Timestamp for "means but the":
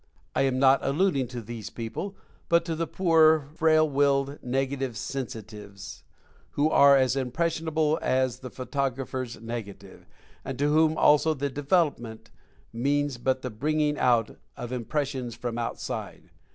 12.73-13.51